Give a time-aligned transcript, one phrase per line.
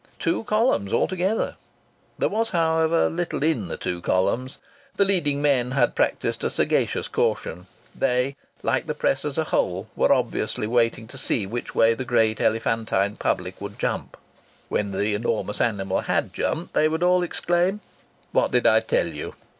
[0.17, 1.57] Two columns altogether!
[2.17, 4.57] There was, however, little in the two columns.
[4.95, 7.67] The leading men had practised a sagacious caution.
[7.93, 12.03] They, like the press as a whole, were obviously waiting to see which way the
[12.03, 14.17] great elephantine public would jump.
[14.69, 17.79] When the enormous animal had jumped they would all exclaim:
[18.31, 19.35] "What did I tell you?"